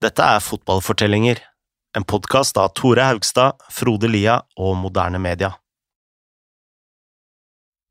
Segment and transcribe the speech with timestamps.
[0.00, 1.42] Dette er Fotballfortellinger,
[1.92, 5.50] en podkast av Tore Haugstad, Frode Lia og Moderne Media.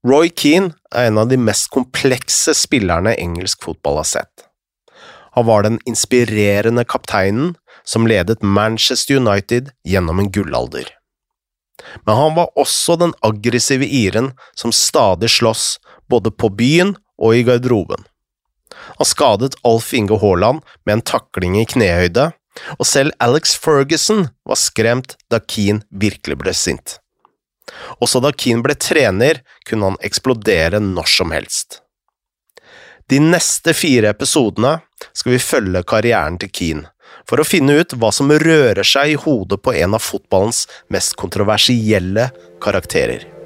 [0.10, 4.48] Roy Keane er en av de mest komplekse spillerne engelsk fotball har sett.
[5.38, 7.54] Han var den inspirerende kapteinen
[7.86, 10.90] som ledet Manchester United gjennom en gullalder.
[12.10, 15.76] Men han var også den aggressive iren som stadig sloss,
[16.10, 18.09] både på byen og i garderoben.
[19.00, 22.30] Han skadet Alf Inge Haaland med en takling i knehøyde,
[22.76, 26.98] og selv Alex Ferguson var skremt da Keane virkelig ble sint.
[28.04, 31.80] Også da Keane ble trener, kunne han eksplodere når som helst.
[33.10, 34.76] De neste fire episodene
[35.14, 36.92] skal vi følge karrieren til Keane,
[37.30, 41.16] for å finne ut hva som rører seg i hodet på en av fotballens mest
[41.18, 42.30] kontroversielle
[42.62, 43.39] karakterer.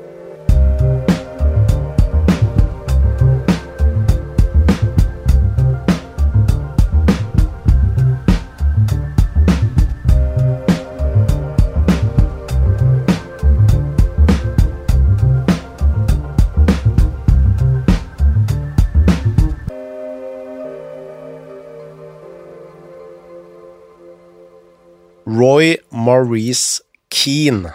[26.24, 27.74] Maurice Keane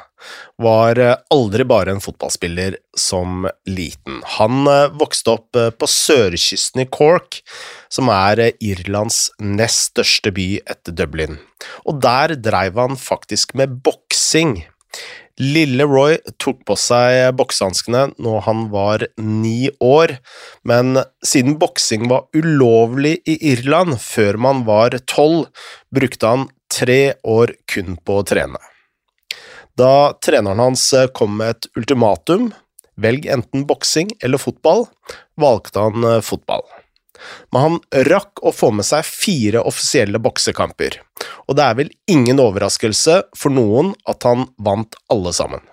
[0.58, 4.22] var eh, aldri bare en fotballspiller som liten.
[4.38, 7.42] Han eh, vokste opp eh, på sørkysten i Cork,
[7.92, 11.38] som er Irlands nest største by etter Dublin,
[11.84, 14.62] og der dreiv han faktisk med boksing.
[15.38, 20.16] Lille Roy tok på seg boksehanskene når han var ni år,
[20.66, 25.46] men siden boksing var ulovlig i Irland før man var tolv,
[25.94, 28.60] brukte han tre år kun på å trene.
[29.78, 32.50] Da treneren hans kom med et ultimatum,
[32.98, 34.86] velg enten boksing eller fotball,
[35.38, 36.64] valgte han eh, fotball.
[37.52, 41.00] Men han rakk å få med seg fire offisielle boksekamper,
[41.46, 45.64] og det er vel ingen overraskelse for noen at han vant alle sammen.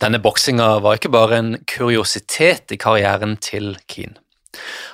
[0.00, 4.23] Denne boksinga var ikke bare en kuriositet i karrieren til Keane.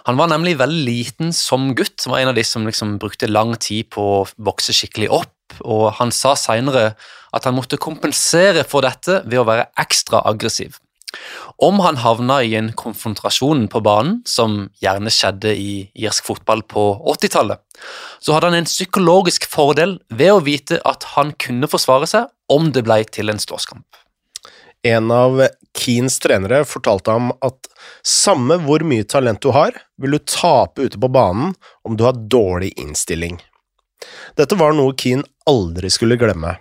[0.09, 3.31] Han var nemlig veldig liten som gutt, som var en av de som liksom brukte
[3.31, 6.93] lang tid på å vokse skikkelig opp, og han sa seinere
[7.35, 10.79] at han måtte kompensere for dette ved å være ekstra aggressiv.
[11.61, 16.85] Om han havna i en konfrontasjon på banen, som gjerne skjedde i irsk fotball på
[17.15, 17.61] 80-tallet,
[18.23, 22.71] så hadde han en psykologisk fordel ved å vite at han kunne forsvare seg om
[22.75, 23.87] det ble til en ståskamp.
[24.83, 25.43] En av
[25.77, 27.69] Keens trenere fortalte ham at
[28.07, 31.53] samme hvor mye talent du har, vil du tape ute på banen
[31.85, 33.37] om du har dårlig innstilling.
[34.41, 36.55] Dette var noe Keane aldri skulle glemme,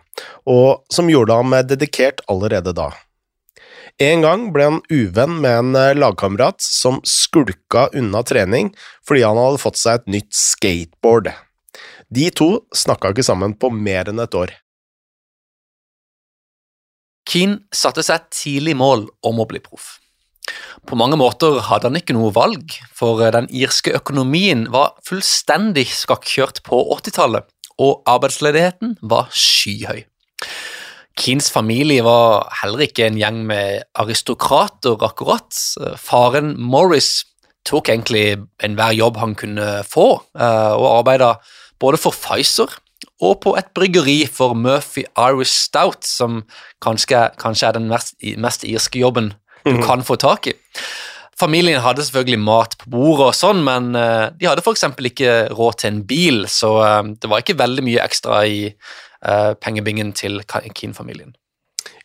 [0.44, 2.92] og som gjorde ham dedikert allerede da.
[4.00, 8.72] En gang ble han uvenn med en lagkamerat som skulka unna trening
[9.08, 11.32] fordi han hadde fått seg et nytt skateboard.
[12.10, 14.56] De to snakka ikke sammen på mer enn et år.
[17.30, 19.98] Keane satte seg tidlig mål om å bli proff.
[20.90, 26.64] På mange måter hadde han ikke noe valg, for den irske økonomien var fullstendig skakkjørt
[26.66, 27.46] på 80-tallet,
[27.80, 30.04] og arbeidsledigheten var skyhøy.
[31.20, 35.52] Keens familie var heller ikke en gjeng med aristokrater, akkurat.
[36.00, 37.26] Faren Morris
[37.68, 41.36] tok egentlig enhver jobb han kunne få, eh, og arbeida
[41.80, 42.72] både for Pfizer
[43.20, 46.44] og på et bryggeri for Murphy Irish Stout, som
[46.84, 49.34] kanskje, kanskje er den mest, mest, irske jobben
[49.66, 49.84] du mm.
[49.84, 50.56] kan få tak i.
[51.40, 54.88] Familien hadde selvfølgelig mat på bordet, og sånn, men uh, de hadde f.eks.
[55.12, 59.56] ikke råd til en bil, så uh, det var ikke veldig mye ekstra i uh,
[59.60, 61.36] pengebingen til Keane-familien.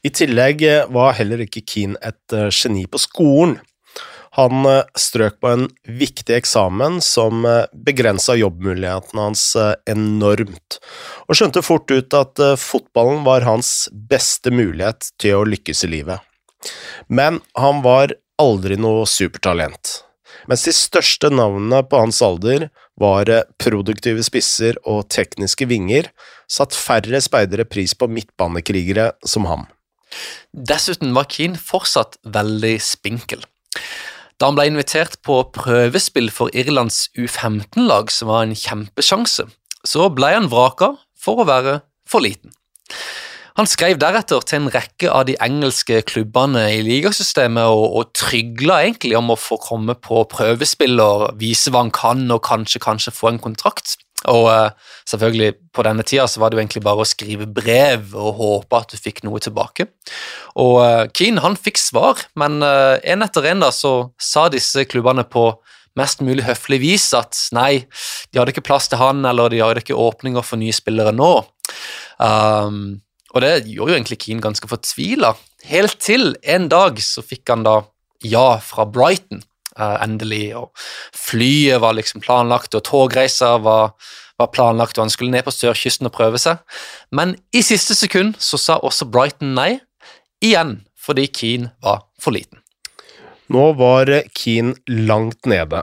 [0.04, 3.56] I tillegg var heller ikke Keane et geni på skolen.
[4.34, 10.80] Han eh, strøk på en viktig eksamen som eh, begrensa jobbmulighetene hans eh, enormt,
[11.28, 16.24] og skjønte fort ut at fotballen var hans beste mulighet til å lykkes i livet.
[17.06, 20.00] Men han var aldri noe supertalent.
[20.50, 22.66] Mens de største navnene på hans alder
[23.00, 23.30] var
[23.62, 26.10] produktive spisser og tekniske vinger,
[26.50, 29.64] satt færre speidere pris på midtbanekrigere som ham.
[30.52, 33.46] Dessuten var Keane fortsatt veldig spinkel.
[34.40, 39.46] Da han ble invitert på prøvespill for Irlands U15-lag, som var en kjempesjanse,
[39.86, 41.78] så ble han vraka for å være
[42.08, 42.52] for liten.
[43.54, 48.80] Han skrev deretter til en rekke av de engelske klubbene i ligasystemet og, og trygla
[48.82, 53.14] egentlig om å få komme på prøvespill og vise hva han kan, og kanskje, kanskje
[53.14, 53.94] få en kontrakt.
[54.32, 58.14] Og uh, selvfølgelig, på denne tida så var det jo egentlig bare å skrive brev
[58.16, 59.88] og håpe at du fikk noe tilbake.
[60.60, 64.86] Og uh, Keane han fikk svar, men uh, en etter en da så sa disse
[64.88, 65.50] klubbene på
[65.98, 67.84] mest mulig høflig vis at nei,
[68.32, 71.32] de hadde ikke plass til han, eller de hadde ikke åpninger for nye spillere nå.
[72.18, 73.04] Um,
[73.34, 75.34] og det gjorde jo egentlig Keane ganske fortvila,
[75.70, 77.80] helt til en dag så fikk han da
[78.24, 79.42] ja fra Brighton,
[79.76, 80.70] endelig, og
[81.16, 83.94] flyet var liksom planlagt, og togreiser var,
[84.40, 86.60] var planlagt, og han skulle ned på sørkysten og prøve seg.
[87.14, 89.78] Men i siste sekund så sa også Brighton nei,
[90.44, 92.62] igjen fordi Keane var for liten.
[93.52, 95.82] Nå var Keane langt nede.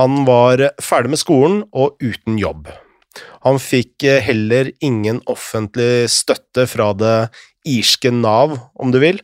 [0.00, 2.70] Han var ferdig med skolen og uten jobb.
[3.46, 7.16] Han fikk heller ingen offentlig støtte fra det
[7.68, 9.20] irske Nav, om du vil,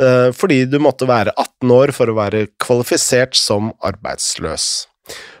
[0.00, 4.86] eh, fordi du måtte være 18 år for å være kvalifisert som arbeidsløs.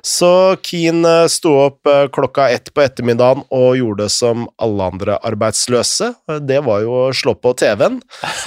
[0.06, 5.18] Så Keane eh, sto opp eh, klokka ett på ettermiddagen og gjorde som alle andre
[5.26, 6.12] arbeidsløse.
[6.46, 7.98] Det var jo å slå på TV-en.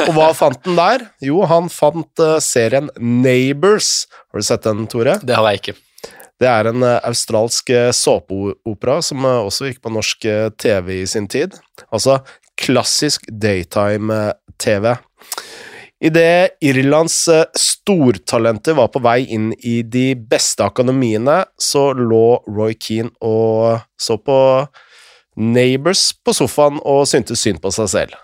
[0.08, 1.06] Og hva fant han der?
[1.26, 4.08] Jo, han fant eh, serien Neighbors.
[4.32, 5.20] Har du sett den, Tore?
[5.20, 5.78] Det har jeg ikke.
[6.40, 11.58] Det er en australsk såpeopera som også gikk på norsk TV i sin tid.
[11.92, 12.22] Altså
[12.60, 14.94] klassisk daytime-TV.
[16.00, 22.78] Idet Irlands eh, stortalenter var på vei inn i de beste akademiene, så lå Roy
[22.80, 24.40] Keane og så på
[25.40, 28.16] Neighbors på sofaen og syntes synd på seg selv.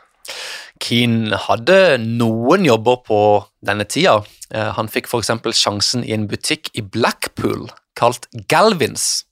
[0.80, 3.20] Keane hadde noen jobber på
[3.68, 4.22] denne tida.
[4.56, 5.36] Eh, han fikk f.eks.
[5.60, 7.68] sjansen i en butikk i Blackpool
[7.98, 9.26] kalt Galvins,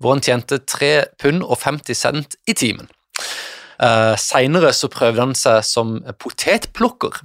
[0.00, 2.88] hvor han tjente 3 pund og 50 cent i timen.
[3.80, 7.22] Uh, Seinere prøvde han seg som potetplukker,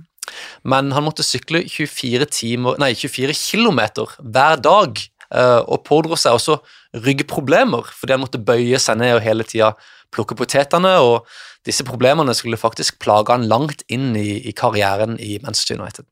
[0.63, 3.81] men han måtte sykle 24, timer, nei, 24 km
[4.19, 5.01] hver dag
[5.35, 6.57] uh, og pådro seg også
[7.05, 9.73] ryggproblemer fordi han måtte bøye seg ned og hele tida
[10.15, 10.95] plukke potetene.
[11.03, 11.27] og
[11.67, 16.07] Disse problemene skulle faktisk plage han langt inn i, i karrieren i Manchester United.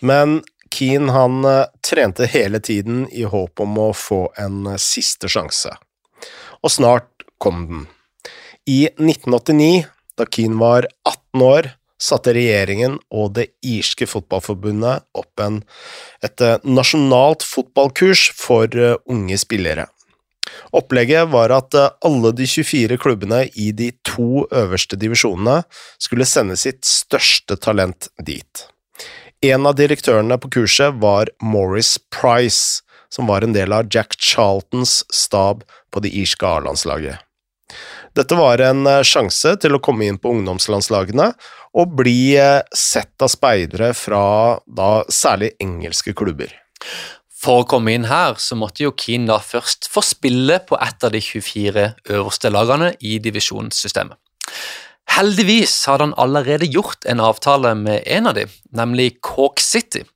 [0.00, 0.40] Men
[0.72, 5.74] Keane han uh, trente hele tiden i håp om å få en uh, siste sjanse.
[6.62, 7.86] Og snart kom den.
[8.70, 9.84] I 1989,
[10.18, 11.72] da Keane var 18 år,
[12.02, 15.60] satte regjeringen og det irske fotballforbundet opp en,
[16.24, 19.86] et eh, nasjonalt fotballkurs for eh, unge spillere.
[20.74, 25.62] Opplegget var at eh, alle de 24 klubbene i de to øverste divisjonene
[26.02, 28.66] skulle sende sitt største talent dit.
[29.42, 35.00] En av direktørene på kurset var Morris Price, som var en del av Jack Charltons
[35.10, 37.18] stab på det irske A-landslaget.
[38.14, 41.32] Dette var en sjanse til å komme inn på ungdomslandslagene
[41.74, 44.22] og bli eh, sett av speidere fra
[44.62, 46.52] da særlig engelske klubber.
[47.42, 51.02] For å komme inn her så måtte jo Keane da først få spille på ett
[51.02, 54.20] av de 24 øverste lagene i divisjonssystemet.
[55.12, 60.06] Heldigvis hadde han allerede gjort en avtale med en av dem, nemlig Cork City.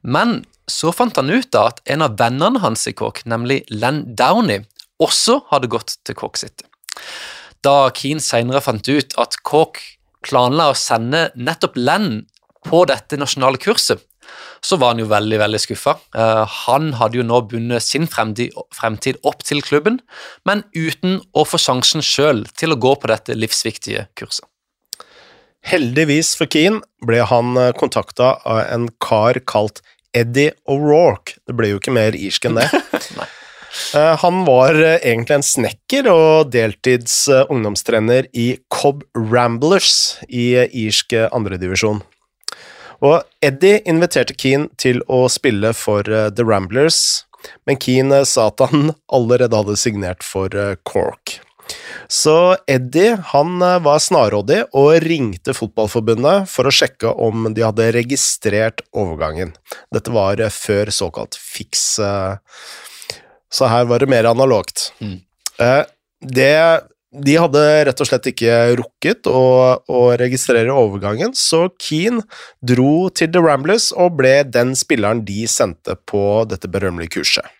[0.00, 4.02] Men så fant han ut da at en av vennene hans i Cork, nemlig Len
[4.16, 4.64] Downey,
[5.02, 6.64] også hadde gått til Cork City.
[7.64, 9.82] Da Keane senere fant ut at Cork
[10.24, 12.24] planla å sende nettopp Len
[12.64, 14.00] på dette nasjonale kurset,
[14.60, 15.96] så var han jo veldig veldig skuffa.
[16.16, 20.00] Uh, han hadde jo nå bundet sin fremtid, opp til klubben,
[20.48, 24.46] men uten å få sjansen sjøl til å gå på dette livsviktige kurset.
[25.70, 29.82] Heldigvis for Keane ble han eh, kontakta av en kar kalt
[30.16, 31.36] Eddie O'Rourke.
[31.44, 32.70] Det ble jo ikke mer irsk enn det.
[33.94, 40.52] Eh, han var eh, egentlig en snekker og deltids eh, ungdomstrener i Cobb Ramblers i
[40.84, 42.02] irsk andredivisjon.
[43.06, 47.26] Og Eddie inviterte Keane til å spille for The Ramblers,
[47.64, 50.52] men Keane sa at han allerede hadde signert for
[50.88, 51.38] Cork.
[52.10, 58.82] Så Eddie han var snarrådig og ringte Fotballforbundet for å sjekke om de hadde registrert
[58.90, 59.54] overgangen.
[59.94, 62.00] Dette var før såkalt fiks
[63.50, 64.92] så her var det mer analogt.
[65.02, 65.18] Mm.
[65.58, 65.82] Eh,
[66.20, 66.54] det,
[67.10, 69.42] de hadde rett og slett ikke rukket å,
[69.82, 72.22] å, registrere overgangen, så Keane
[72.62, 77.50] dro til The Ramblers og ble den spilleren de sendte på dette berømmelige kurset.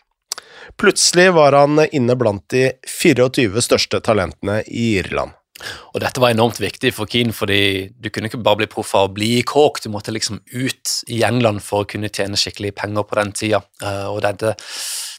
[0.79, 5.35] Plutselig var han inne blant de 24 største talentene i Irland.
[5.93, 9.09] Og dette var enormt viktig for Keane, fordi du kunne ikke bare bli proff å
[9.13, 13.05] bli i kåk, du måtte liksom ut i England for å kunne tjene skikkelig penger
[13.05, 13.61] på den tida.
[13.83, 14.55] Uh, og dette,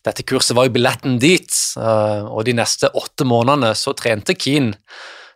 [0.08, 4.78] dette, kurset var jo billetten dit, uh, og de neste åtte månedene så trente Keane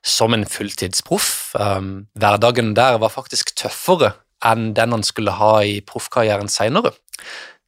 [0.06, 1.54] som en fulltidsproff.
[1.58, 4.14] Um, hverdagen der var faktisk tøffere
[4.46, 6.94] enn den han skulle ha i proffkarrieren seinere.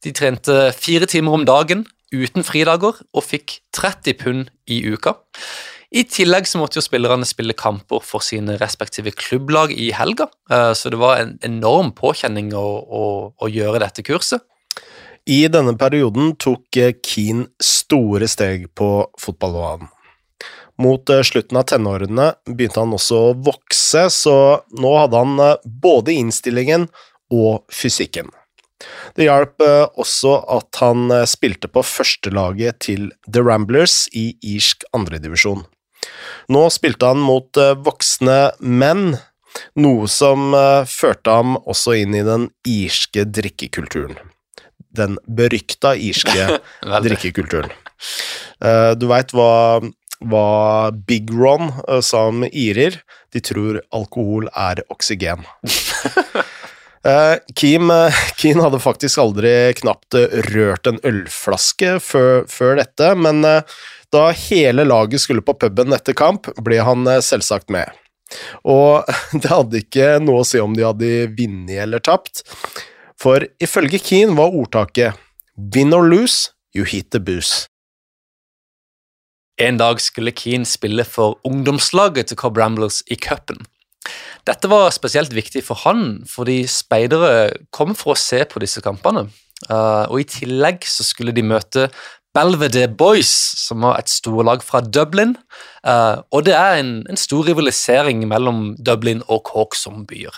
[0.04, 5.16] De trente fire timer om dagen uten fridager og fikk 30 pund i uka.
[5.88, 10.72] I tillegg så måtte jo spillerne spille kamper for sine respektive klubblag i helga, eh,
[10.76, 14.44] så det var en enorm påkjenning å, å, å gjøre dette kurset.
[15.28, 16.72] I denne perioden tok
[17.04, 18.88] Keane store steg på
[19.20, 19.90] fotballbanen.
[20.80, 24.36] Mot slutten av tenårene begynte han også å vokse, så
[24.78, 25.42] nå hadde han
[25.82, 26.86] både innstillingen
[27.34, 28.30] og fysikken.
[29.18, 29.60] Det hjalp
[29.98, 35.66] også at han spilte på førstelaget til The Ramblers i irsk andredivisjon.
[36.48, 39.18] Nå spilte han mot voksne menn,
[39.76, 40.54] noe som
[40.88, 44.16] førte ham også inn i den irske drikkekulturen.
[44.96, 46.58] Den berykta irske
[47.04, 47.72] drikkekulturen.
[48.98, 49.82] Du veit hva
[50.26, 53.00] hva Big Ron uh, sa om irer.
[53.32, 55.44] De tror alkohol er oksygen.
[57.54, 60.16] Kim, uh, Keen hadde faktisk aldri knapt
[60.50, 63.46] rørt en ølflaske før, før dette, men
[64.12, 67.94] da hele laget skulle på puben etter kamp, ble han selvsagt med.
[68.68, 69.06] Og
[69.40, 72.42] det hadde ikke noe å si om de hadde vunnet eller tapt,
[73.18, 75.18] for ifølge Keane var ordtaket
[75.74, 77.66] Win or lose, you hit the booze.
[79.58, 83.66] En dag skulle Keane spille for ungdomslaget til Cobb Ramblers i cupen.
[84.46, 89.26] Dette var spesielt viktig for han, fordi speidere kom for å se på disse kampene.
[89.66, 91.88] Uh, og I tillegg så skulle de møte
[92.36, 95.34] Belvedere Boys, som var et storlag fra Dublin.
[95.82, 100.36] Uh, og det er en, en, stor rivalisering mellom Dublin og Cork som byer.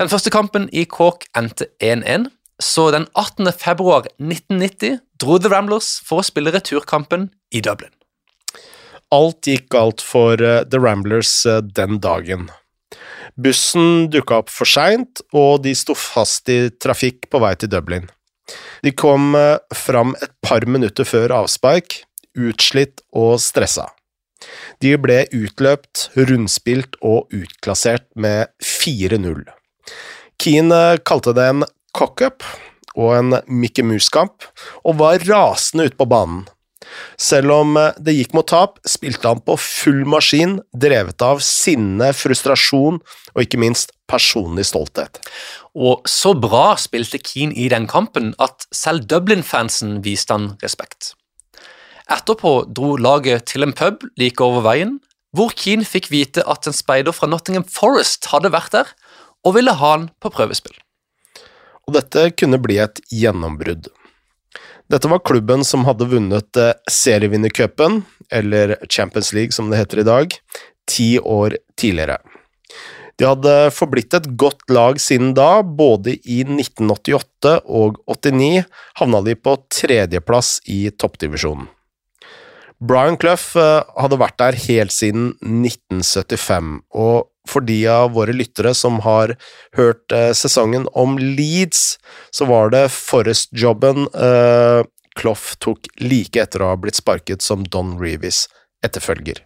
[0.00, 2.30] Den første kampen i Cork endte 1-1,
[2.62, 3.50] så den 18.
[3.58, 7.92] februar 1990 dro The Ramblers for å spille returkampen i Dublin.
[9.12, 12.48] Alt gikk galt for uh, The Ramblers uh, den dagen.
[13.36, 18.08] Bussen dukka opp for seint, og de sto fast i trafikk på vei til Dublin.
[18.84, 23.90] De kom uh, fram et par minutter før avspark, utslitt og stressa.
[24.82, 29.44] De ble utløpt, rundspilt og utklassert med 4-0.
[30.42, 32.44] Keane kalte det en cock-up
[32.98, 34.44] og en Mickey Mouse-kamp,
[34.84, 36.42] og var rasende ute på banen.
[37.20, 42.10] Selv om eh, det gikk mot tap, spilte han på full maskin, drevet av sinne,
[42.16, 43.00] frustrasjon
[43.32, 45.20] og ikke minst personlig stolthet.
[45.72, 51.14] Og så bra spilte Keane i den kampen at selv Dublin-fansen viste han respekt.
[52.12, 54.98] Etterpå dro laget til en pub like over veien,
[55.32, 58.90] hvor Keane fikk vite at en speider fra Nottingham Forest hadde vært der,
[59.46, 60.76] og ville ha han på prøvespill.
[61.88, 63.88] Og dette kunne bli et gjennombrudd.
[64.92, 70.08] Dette var klubben som hadde vunnet eh, serievinnercupen, eller Champions League som det heter i
[70.08, 70.36] dag,
[70.90, 72.18] ti år tidligere.
[73.20, 78.64] De hadde forblitt et godt lag siden da, både i 1988 og 89
[78.98, 81.68] havna de på tredjeplass i toppdivisjonen.
[82.82, 88.72] Brian Clough eh, hadde vært der helt siden 1975, og for de av våre lyttere
[88.74, 89.36] som har
[89.78, 92.00] hørt eh, sesongen om Leeds,
[92.34, 94.82] så var det Forrest-jobben eh,
[95.18, 98.48] Clough tok like etter å ha blitt sparket som Don Reeves
[98.82, 99.44] etterfølger.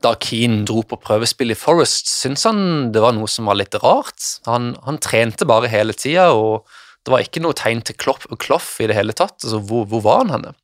[0.00, 3.76] Da Keane dro på prøvespill i Forest, syntes han det var noe som var litt
[3.84, 4.24] rart.
[4.48, 6.64] Han, han trente bare hele tida, og
[7.04, 9.36] det var ikke noe tegn til Clough i det hele tatt.
[9.42, 10.54] Altså, hvor, hvor var han henne?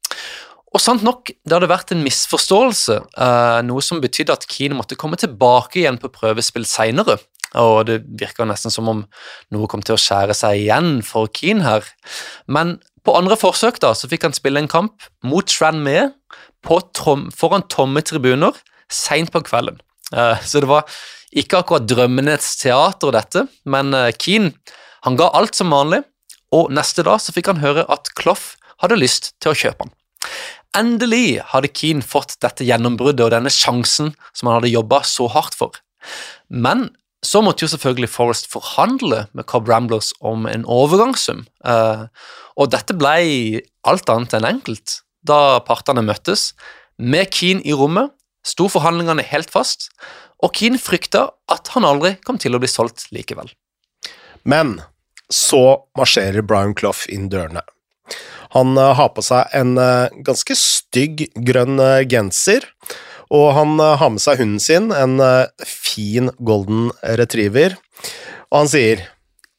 [0.70, 4.98] Og sant nok, det hadde vært en misforståelse, uh, noe som betydde at Keane måtte
[4.98, 7.18] komme tilbake igjen på prøvespill seinere.
[7.58, 9.00] Og det virka nesten som om
[9.50, 11.88] noe kom til å skjære seg igjen for Keane her.
[12.46, 16.12] Men på andre forsøk da, så fikk han spille en kamp mot Tranmere
[16.62, 18.54] foran tomme tribuner
[18.92, 19.80] seint på kvelden.
[20.14, 20.86] Uh, så det var
[21.30, 24.54] ikke akkurat drømmenes teater, dette, men uh, Keane
[25.06, 26.02] han ga alt som vanlig,
[26.54, 29.94] og neste dag så fikk han høre at Clough hadde lyst til å kjøpe han.
[30.76, 35.56] Endelig hadde Keane fått dette gjennombruddet og denne sjansen som han hadde jobba så hardt
[35.58, 35.80] for.
[36.48, 36.88] Men
[37.26, 42.06] så måtte jo selvfølgelig Forrest forhandle med Cobb Ramblers om en overgangssum, uh,
[42.56, 45.00] og dette ble alt annet enn enkelt.
[45.26, 46.52] Da partene møttes,
[46.96, 48.14] med Keane i rommet,
[48.46, 49.90] sto forhandlingene helt fast,
[50.40, 53.50] og Keane frykta at han aldri kom til å bli solgt likevel.
[54.48, 54.78] Men
[55.30, 57.62] så marsjerer Brian Clough inn dørene.
[58.50, 62.66] Han eh, har på seg en eh, ganske stygg grønn eh, genser,
[63.30, 65.20] og han har med seg hunden sin, en
[65.62, 66.88] fin golden
[67.20, 67.76] retriever,
[68.50, 69.04] og han sier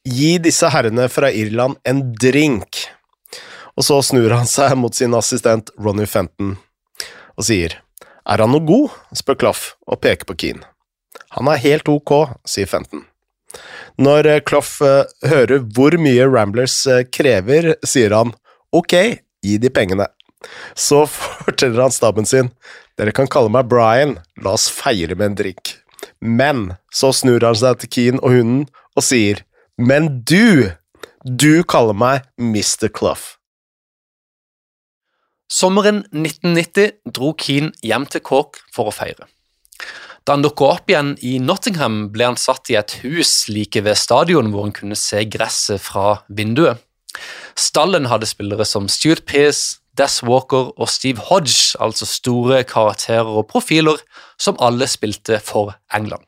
[0.04, 2.82] gi disse herrene fra Irland en drink.
[3.72, 6.58] Og så snur han seg mot sin assistent Ronny Fenton
[7.32, 7.78] og sier
[8.28, 8.92] er han noe god?
[9.16, 10.68] spør Clough og peker på Keane.
[11.32, 12.12] Han er helt ok,
[12.44, 13.06] sier Fenton.
[13.96, 14.84] Når Clough
[15.24, 16.76] hører hvor mye Ramblers
[17.08, 18.36] krever, sier han
[18.72, 18.94] Ok,
[19.44, 20.08] gi de pengene.
[20.74, 22.50] Så forteller han staben sin.
[22.98, 25.76] Dere kan kalle meg Brian, la oss feire med en drink.
[26.20, 28.64] Men så snur han seg til Keen og hunden
[28.98, 29.44] og sier,
[29.80, 30.72] men du,
[31.24, 32.90] du kaller meg Mr.
[32.92, 33.38] Clough.
[35.52, 39.28] Sommeren 1990 dro Keane hjem til Cork for å feire.
[40.24, 43.98] Da han dukka opp igjen i Nottingham, ble han satt i et hus like ved
[43.98, 46.80] stadion hvor han kunne se gresset fra vinduet.
[47.58, 53.50] Stallen hadde spillere som Stuart Pearce, Des Walker og Steve Hodge, altså store karakterer og
[53.50, 54.00] profiler
[54.40, 56.24] som alle spilte for England.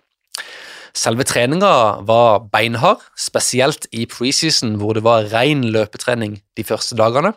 [0.95, 7.33] Selve treninga var beinhard, spesielt i preseason hvor det var ren løpetrening de første dagene.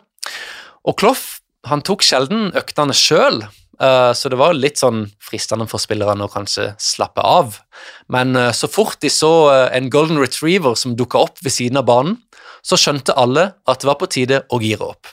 [0.86, 5.82] Og Clough han tok sjelden øktene sjøl, eh, så det var litt sånn fristende for
[5.82, 7.58] spillerne å kanskje slappe av.
[8.06, 11.82] Men eh, så fort de så eh, en golden retriever som dukka opp ved siden
[11.82, 12.20] av banen,
[12.68, 15.08] så skjønte alle at det var på tide å gire opp.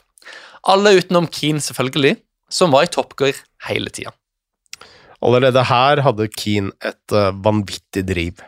[0.68, 2.18] Alle utenom Keane, selvfølgelig,
[2.52, 3.38] som var i toppgear
[3.70, 4.12] hele tida.
[5.26, 8.44] Allerede her hadde Keane et vanvittig driv.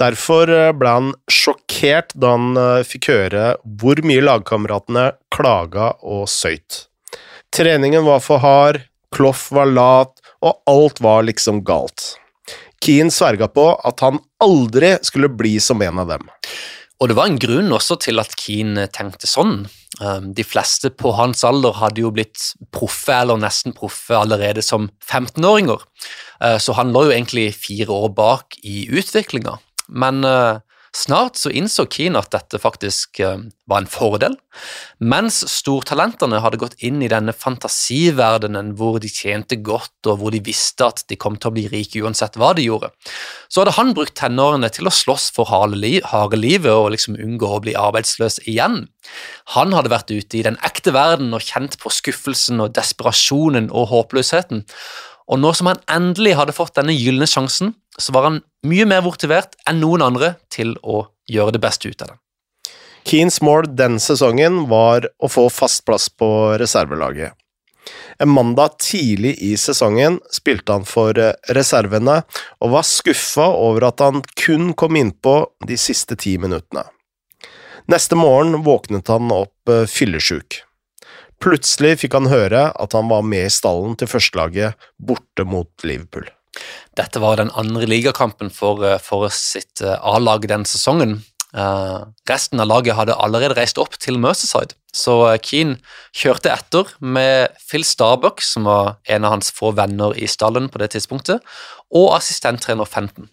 [0.00, 0.48] Derfor
[0.78, 2.56] ble han sjokkert da han
[2.88, 3.44] fikk høre
[3.78, 6.86] hvor mye lagkameratene klaga og søyt.
[7.52, 8.80] Treningen var for hard,
[9.12, 12.14] Kloff var lat, og alt var liksom galt.
[12.82, 16.24] Keane sverga på at han aldri skulle bli som en av dem.
[17.02, 19.64] Og det var en grunn også til at Keane tenkte sånn.
[19.98, 24.86] Um, de fleste på hans alder hadde jo blitt proffe eller nesten proffe allerede som
[25.02, 29.56] 15-åringer, uh, så han lå jo egentlig fire år bak i utviklinga.
[29.90, 34.34] Men uh, Snart så innså Keane at dette faktisk eh, var en fordel.
[35.00, 40.42] Mens stortalentene hadde gått inn i denne fantasiverdenen hvor de tjente godt og hvor de
[40.44, 42.90] visste at de kom til å bli rike uansett hva de gjorde,
[43.48, 45.80] så hadde han brukt tenårene til å slåss for harde
[46.36, 48.82] livet og liksom unngå å bli arbeidsløs igjen.
[49.56, 53.88] Han hadde vært ute i den ekte verden og kjent på skuffelsen og desperasjonen og
[53.94, 54.66] håpløsheten.
[55.32, 59.04] Og nå som han endelig hadde fått denne gylne sjansen, så var han mye mer
[59.04, 62.18] motivert enn noen andre til å gjøre det beste ut av den.
[63.08, 66.28] Keens mål den sesongen var å få fast plass på
[66.60, 67.32] reservelaget.
[68.22, 71.16] En mandag tidlig i sesongen spilte han for
[71.56, 72.20] reservene,
[72.62, 75.34] og var skuffa over at han kun kom innpå
[75.66, 76.84] de siste ti minuttene.
[77.90, 80.60] Neste morgen våknet han opp eh, fyllesyk.
[81.42, 86.28] Plutselig fikk han høre at han var med i stallen til førstelaget borte mot Liverpool.
[86.98, 91.22] Dette var den andre ligakampen for, eh, for sitt eh, A-lag den sesongen.
[91.52, 95.74] Uh, resten av laget hadde allerede reist opp til Merceside, så Keane
[96.16, 100.80] kjørte etter med Phil Starbuck, som var en av hans få venner i stallen på
[100.80, 101.44] det tidspunktet,
[101.92, 103.28] og assistenttrener Fenton.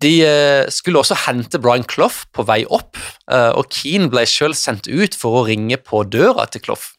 [0.00, 2.96] De uh, skulle også hente Brian Clough på vei opp,
[3.30, 6.92] uh, og Keane ble selv sendt ut for å ringe på døra til Clough.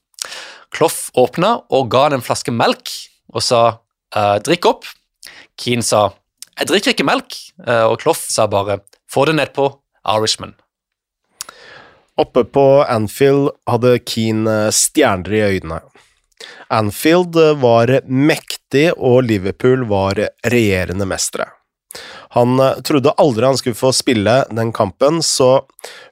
[0.71, 2.93] Clough åpna og ga han en flaske melk
[3.33, 3.61] og sa
[4.11, 4.89] 'drikk opp'.
[5.57, 6.11] Keane sa
[6.57, 7.37] 'jeg drikker ikke melk',
[7.67, 10.53] eh, og Clough sa bare 'få det nedpå, Irishman'.
[12.17, 15.79] Oppe på Anfield hadde Keane eh, stjerner i øynene.
[16.69, 21.49] Anfield eh, var mektig, og Liverpool var regjerende mestere.
[22.31, 25.65] Han trodde aldri han skulle få spille den kampen, så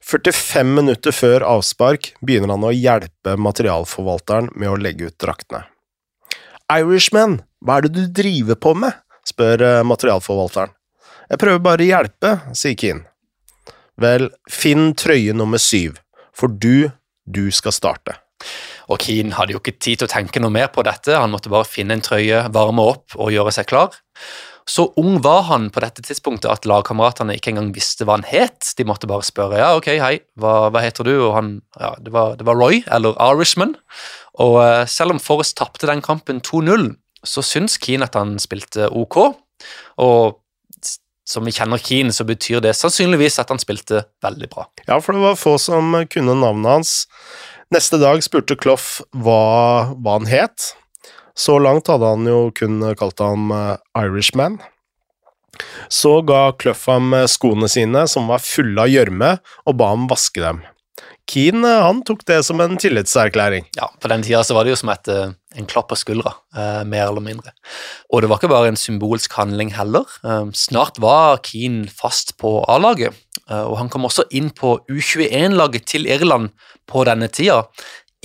[0.04, 5.64] 45 minutter før avspark begynner han å hjelpe materialforvalteren med å legge ut draktene.
[6.70, 9.00] Irishman, hva er det du driver på med?
[9.30, 10.74] spør eh, materialforvalteren.
[11.30, 13.06] Jeg prøver bare å hjelpe, sier Keane.
[14.00, 16.00] Vel, finn trøye nummer syv,
[16.34, 16.90] for du,
[17.28, 18.16] du skal starte.
[18.90, 21.52] Og Keane hadde jo ikke tid til å tenke noe mer på dette, han måtte
[21.52, 23.94] bare finne en trøye, varme opp og gjøre seg klar.
[24.70, 28.76] Så ung var han på dette tidspunktet at lagkameratene ikke engang visste hva han het.
[28.78, 31.16] De måtte bare spørre ja, ok, hei, hva, hva heter du?
[31.26, 33.74] Og han, ja, det var, det var Roy, eller Irishman.
[34.38, 36.92] Og uh, selv om Forrest tapte den kampen 2-0,
[37.26, 39.18] så syns Keane at han spilte ok.
[40.06, 40.38] Og
[41.30, 44.66] som vi kjenner Keane, så betyr det sannsynligvis at han spilte veldig bra.
[44.88, 46.94] Ja, for det var få som kunne navnet hans.
[47.74, 50.72] Neste dag spurte Clough hva, hva han het.
[51.40, 54.60] Så langt hadde han jo kun kalt ham eh, Irishman.
[55.92, 59.32] Så ga Clough ham skoene sine, som var fulle av gjørme,
[59.68, 60.62] og ba ham vaske dem.
[61.30, 63.68] Keane han tok det som en tillitserklæring.
[63.78, 66.34] Ja, på den tida så var det jo som et, eh, en klapp på skuldra,
[66.56, 67.54] eh, mer eller mindre.
[68.12, 70.06] Og det var ikke bare en symbolsk handling heller.
[70.24, 73.14] Eh, snart var Keane fast på A-laget,
[73.50, 76.50] eh, og han kom også inn på U21-laget til Irland
[76.88, 77.68] på denne tida.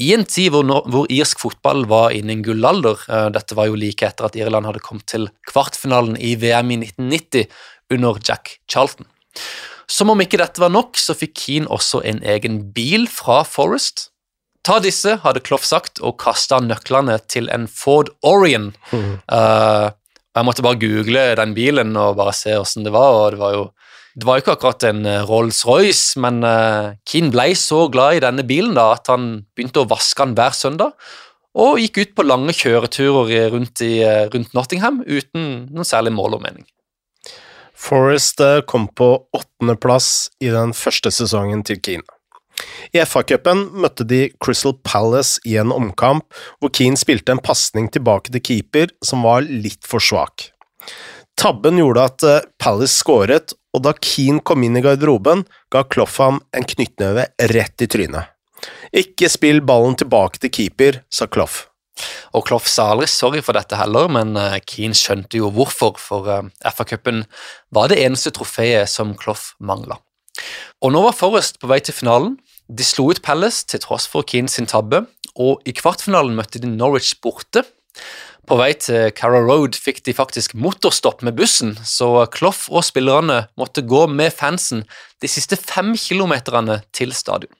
[0.00, 3.04] I en tid hvor, hvor irsk fotball var inne i en gullalder.
[3.06, 6.80] Eh, dette var jo like etter at Irland hadde kommet til kvartfinalen i VM i
[6.82, 7.46] 1990
[7.94, 9.06] under Jack Charlton.
[9.90, 14.08] Som om ikke dette var nok, så fikk Keane også en egen bil fra Forest.
[14.64, 18.70] Ta disse, hadde Clough sagt, og kasta nøklene til en Ford Orion.
[18.94, 19.18] Mm.
[19.28, 19.92] Uh,
[20.34, 23.58] jeg måtte bare google den bilen og bare se åssen det var, og det var
[23.58, 23.66] jo
[24.14, 28.22] det var jo ikke akkurat en eh, Rolls-Royce, men uh, Keane ble så glad i
[28.22, 30.94] denne bilen da, at han begynte å vaske den hver søndag.
[31.54, 36.42] og gikk ut på lange kjøreturer rundt, i, rundt Nottingham uten noen særlig mål og
[36.42, 36.66] mening.
[37.74, 42.06] Forrest kom på åttendeplass i den første sesongen til Keane.
[42.94, 46.26] I FA-cupen møtte de Crystal Palace i en omkamp
[46.58, 50.50] hvor Keane spilte en pasning tilbake til keeper som var litt for svak.
[51.40, 56.20] Tabben gjorde at eh, Palace skåret, og da Keane kom inn i garderoben, ga Clough
[56.22, 58.30] ham en knyttneve rett i trynet.
[58.94, 61.66] Ikke spill ballen tilbake til keeper, sa Clough.
[62.34, 66.30] Og Clough sa aldri sorry for dette heller, men eh, Keane skjønte jo hvorfor, for
[66.30, 67.24] eh, FA-cupen
[67.74, 69.98] var det eneste trofeet som Clough mangla.
[70.82, 72.34] Og nå var Forrest på vei til finalen.
[72.66, 76.70] De slo ut Palace til tross for Keane sin tabbe, og i kvartfinalen møtte de
[76.70, 77.64] Norwich borte.
[78.44, 83.46] På vei til Carrow Road fikk de faktisk motorstopp med bussen, så Clough og spillerne
[83.56, 84.82] måtte gå med fansen
[85.24, 87.52] de siste fem kilometerne til stadion.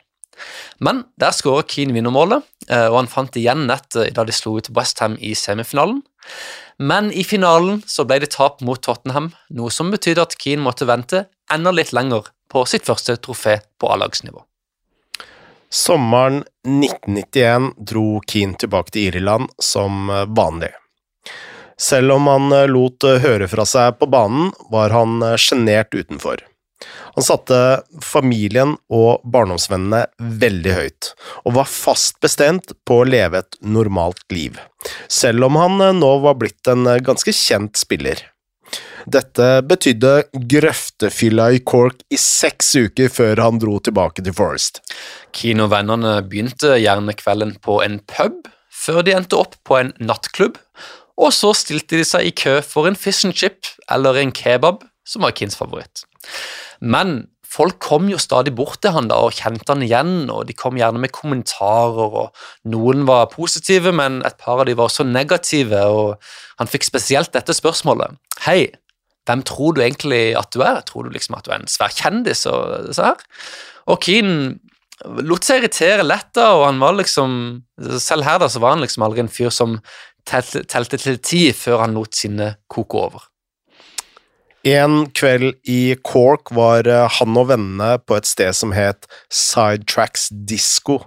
[0.85, 4.68] Men der skåret Keane vinnermålet, eh, og han fant igjen nettet da de slo ut
[4.77, 6.03] Westham i semifinalen.
[6.79, 10.90] Men i finalen så ble det tap mot Tottenham, noe som betydde at Keane måtte
[10.90, 14.42] vente enda litt lenger på sitt første trofé på A-lagsnivå.
[15.75, 20.71] Sommeren 1991 dro Keane tilbake til Irland som eh, vanlig.
[21.75, 26.45] Selv om han eh, lot høre fra seg på banen, var han sjenert utenfor.
[27.17, 27.59] Han satte
[28.07, 30.05] familien og barndomsvennene
[30.45, 31.11] veldig høyt,
[31.43, 34.61] og var fast bestemt på å leve et normalt liv,
[35.11, 38.23] selv om han nå var blitt en ganske kjent spiller.
[39.11, 44.81] Dette betydde grøftefylla i Cork i seks uker før han dro tilbake til Forest.
[45.37, 50.57] Keane begynte gjerne kvelden på en pub, før de endte opp på en nattklubb,
[51.20, 54.83] og så stilte de seg i kø for en fish and chip eller en kebab,
[55.07, 56.07] som var kins favoritt.
[56.81, 60.57] Men folk kom jo stadig bort til han da og kjente han igjen, og de
[60.59, 65.07] kom gjerne med kommentarer, og noen var positive, men et par av de var også
[65.07, 66.17] negative, og
[66.61, 68.19] han fikk spesielt dette spørsmålet.
[68.49, 68.73] Hei,
[69.29, 70.83] hvem tror du egentlig at du er?
[70.88, 73.29] Tror du liksom at du er en svær kjendis og så her?
[73.88, 74.59] Og Keane
[75.27, 77.38] lot seg irritere lett, da, og han var liksom
[78.01, 79.79] Selv her da, så var han liksom aldri en fyr som
[80.29, 83.25] telte, telte til ti før han lot sinnet koke over.
[84.64, 90.31] En kveld i Cork var eh, han og vennene på et sted som het Sidetracks
[90.33, 91.03] Disco.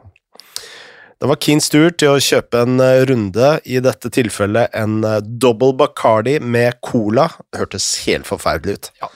[1.18, 5.24] Det var Keens tur til å kjøpe en eh, runde, i dette tilfellet en eh,
[5.26, 7.32] double Bacardi med cola.
[7.50, 8.92] Det hørtes helt forferdelig ut.
[9.02, 9.12] Ja.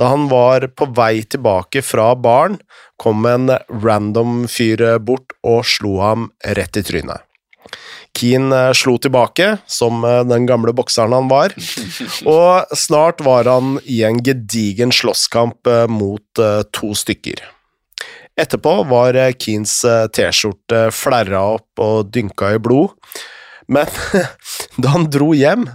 [0.00, 2.58] Da han var på vei tilbake fra baren,
[2.98, 7.22] kom en random fyr bort og slo ham rett i trynet.
[8.18, 11.54] Keane eh, slo tilbake, som eh, den gamle bokseren han var,
[12.28, 17.44] og snart var han i en gedigen slåsskamp eh, mot to stykker.
[18.40, 19.74] Etterpå var Keens
[20.16, 22.94] T-skjorte flerra opp og dynka i blod,
[23.72, 23.88] men
[24.80, 25.66] da han dro hjem,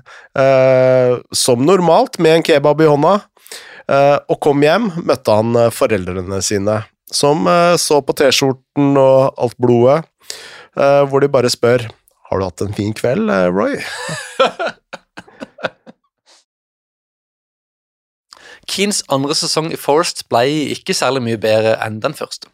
[1.38, 3.14] som normalt med en kebab i hånda,
[4.26, 6.80] og kom hjem, møtte han foreldrene sine,
[7.14, 7.46] som
[7.78, 10.02] så på T-skjorten og alt blodet,
[10.74, 11.86] hvor de bare spør
[12.28, 13.78] har du hatt en fin kveld, eh, Roy?
[18.68, 20.44] Keens andre sesong i Forest ble
[20.76, 22.48] ikke særlig mye bedre enn den første.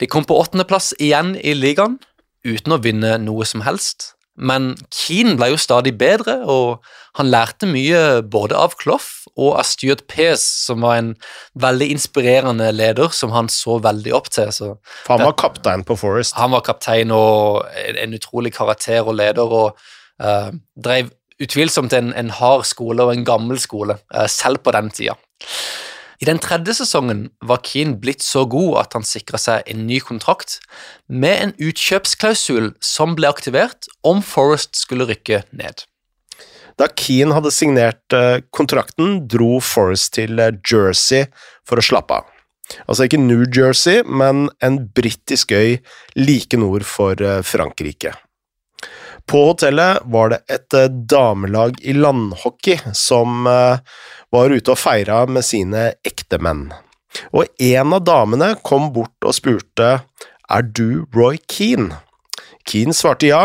[0.00, 1.98] De kom på åttendeplass igjen i ligaen,
[2.46, 6.84] uten å vinne noe som helst, men Keane ble jo stadig bedre, og
[7.16, 11.12] han lærte mye både av Clough og av Stuart Pearce, som var en
[11.60, 14.52] veldig inspirerende leder som han så veldig opp til.
[14.52, 14.74] Så
[15.08, 16.36] han var kaptein på Forest.
[16.36, 19.80] Han var kaptein og en utrolig karakter og leder, og
[20.20, 24.92] uh, drev utvilsomt en, en, hard skole og en gammel skole, uh, selv på den
[24.92, 25.16] tida.
[26.20, 30.00] I den tredje sesongen var Keane blitt så god at han sikra seg en ny
[30.04, 30.60] kontrakt,
[31.08, 35.84] med en utkjøpsklausul som ble aktivert om Forest skulle rykke ned.
[36.76, 41.24] Da Keane hadde signert eh, kontrakten, dro Forrest til eh, Jersey
[41.66, 42.32] for å slappe av.
[42.84, 45.78] Altså ikke New Jersey, men en britisk øy
[46.18, 48.12] like nord for eh, Frankrike.
[49.26, 50.76] På hotellet var det et
[51.10, 56.68] damelag i landhockey som var ute og feira med sine ektemenn.
[57.34, 59.88] Og en av damene kom bort og spurte
[60.46, 61.98] er du Roy Keane.
[62.70, 63.42] Keane svarte ja,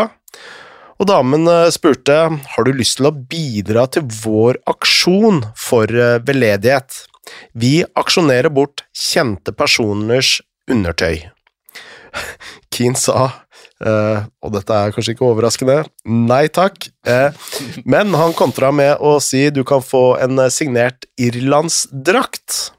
[1.02, 6.20] og damen eh, spurte har du lyst til å bidra til vår aksjon for eh,
[6.22, 7.00] veldedighet.
[7.58, 10.36] Vi aksjonerer bort kjente personers
[10.70, 11.24] undertøy.
[12.72, 13.32] Keane sa
[13.82, 15.80] Uh, og dette er kanskje ikke overraskende.
[16.06, 16.84] Nei takk.
[17.82, 22.70] Men han kontra med å si du kan få en signert irlandsdrakt.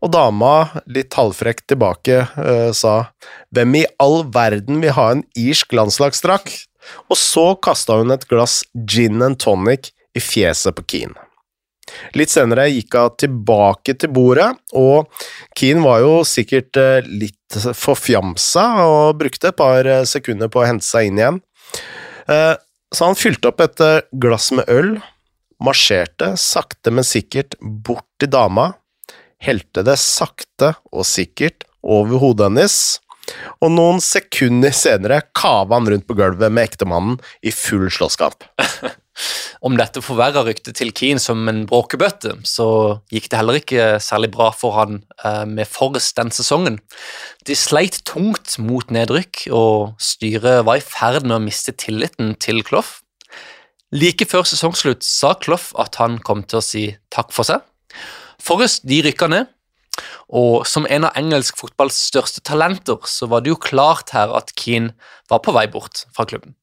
[0.00, 3.10] og dama, litt halvfrekk tilbake, eh, sa
[3.52, 6.67] hvem i all verden vil ha en irsk landslagsdrakt?
[7.08, 11.28] Og så kasta hun et glass gin and tonic i fjeset på Keane.
[12.18, 15.08] Litt senere gikk hun tilbake til bordet, og
[15.56, 20.66] Keane var jo sikkert eh, litt forfjamsa og brukte et par eh, sekunder på å
[20.68, 21.40] hente seg inn igjen.
[22.28, 22.54] Eh,
[22.92, 23.82] så han fylte opp et
[24.20, 24.94] glass med øl,
[25.64, 28.70] marsjerte sakte, men sikkert bort til dama,
[29.44, 32.78] helte det sakte og sikkert over hodet hennes,
[33.62, 38.46] og noen sekunder senere kava han rundt på gulvet med ektemannen i full slåsskamp.
[39.66, 42.68] Om dette forverra ryktet til Keane som en bråkebøtte, så
[43.10, 46.78] gikk det heller ikke særlig bra for han eh, med Forrest den sesongen.
[47.48, 52.62] De sleit tungt mot nedrykk, og styret var i ferd med å miste tilliten til
[52.66, 53.00] Clough.
[53.90, 57.64] Like før sesongslutt sa Clough at han kom til å si takk for seg.
[58.38, 59.50] Forrest de rykka ned,
[60.28, 64.52] og som en av engelsk fotballs største talenter, så var det jo klart her at
[64.60, 64.92] Keane
[65.30, 66.54] var på vei bort fra klubben.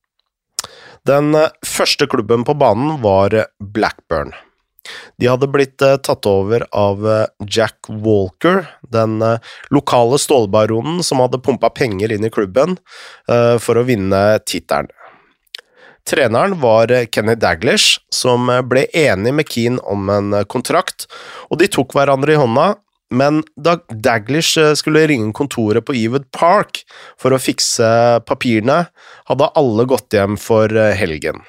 [1.05, 4.33] Den eh, første klubben på banen var eh, Blackburn.
[5.17, 7.05] De hadde blitt eh, tatt over av
[7.41, 9.17] Jack Walker, den
[9.73, 12.77] lokale stålbaronen som hadde pumpa penger inn i klubben
[13.25, 14.91] for å vinne tittelen.
[16.05, 21.07] Treneren var Kenny Daglish, som ble enig med Keane om en kontrakt,
[21.49, 22.67] og de tok hverandre i hånda
[23.13, 26.81] men da Daglish eh, skulle ringe kontoret på Ewood Park
[27.21, 27.87] for å fikse
[28.25, 28.85] papirene,
[29.29, 31.43] hadde alle gått hjem for eh, helgen.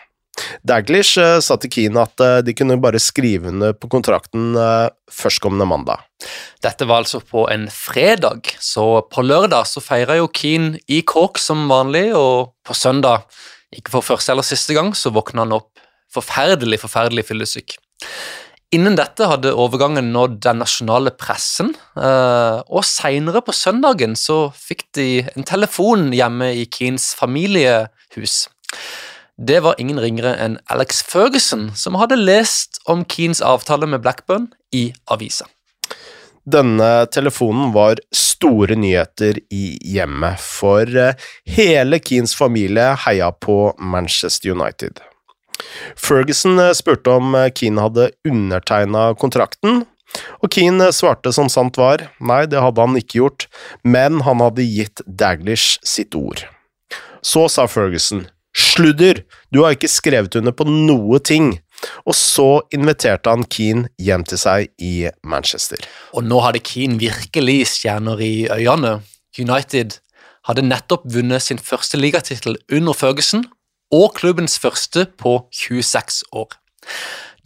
[0.67, 4.53] Daglish eh, sa til Keane at de kunne bare skrive under på kontrakten
[5.13, 6.05] førstkommende mandag.
[6.65, 11.41] Dette var altså på en fredag, så på lørdag så feira jo Keane i kåk
[11.41, 13.25] som vanlig, og på søndag,
[13.73, 15.73] ikke for første eller siste gang, så våkna han opp
[16.13, 17.77] forferdelig, forferdelig fyllesyk.
[18.77, 24.85] Innen dette hadde overgangen nådd den nasjonale pressen, eh, og seinere på søndagen så fikk
[24.99, 28.37] de en telefon hjemme i Keens familiehus.
[29.37, 34.51] Det var ingen ringere enn Alex Ferguson, som hadde lest om Keens avtale med Blackburn
[34.75, 35.49] i avisa.
[36.47, 39.65] Denne telefonen var store nyheter i
[39.97, 45.01] hjemmet, for eh, hele Keens familie heia på Manchester United.
[45.97, 49.85] Ferguson eh, spurte om eh, Keane hadde undertegna kontrakten,
[50.43, 53.49] og Keane eh, svarte som sant var, nei, det hadde han ikke gjort,
[53.85, 56.45] men han hadde gitt Daglish sitt ord.
[57.27, 61.57] Så sa Ferguson, sludder, du har ikke skrevet under på noe ting.
[62.09, 65.83] Og så inviterte han Keane hjem til seg i Manchester.
[66.17, 69.01] Og nå hadde Keane virkelig stjerner i øynene.
[69.37, 69.99] United
[70.49, 73.45] hadde nettopp vunnet sin første ligatittel under Ferguson,
[73.93, 76.57] og klubbens første på 26 år.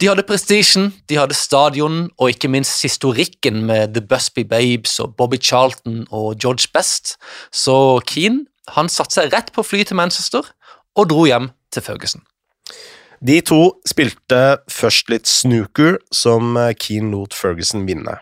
[0.01, 5.13] De hadde prestisjen, de hadde stadion og ikke minst historikken med The Busby Babes og
[5.15, 7.19] Bobby Charlton og George Best,
[7.53, 10.47] så Keane han satte seg rett på fly til Manchester
[10.97, 12.25] og dro hjem til Ferguson.
[13.21, 18.17] De to spilte først litt snooker, som Keane lot Ferguson vinne.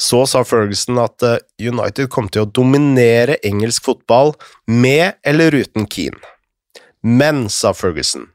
[0.00, 1.20] Så sa Ferguson at
[1.60, 4.32] United kom til å dominere engelsk fotball
[4.64, 6.22] med eller uten Keane.
[7.02, 8.28] Men, sa Ferguson,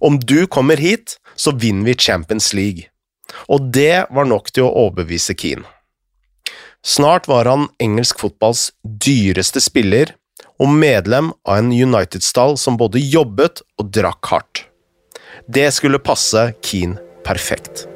[0.00, 2.88] om du kommer hit, så vinner vi Champions League.
[3.50, 5.66] Og det var nok til å overbevise Keane.
[6.84, 10.12] Snart var han engelsk fotballs dyreste spiller,
[10.60, 14.62] og medlem av en United-stall som både jobbet og drakk hardt.
[15.48, 17.88] Det skulle passe Keane perfekt.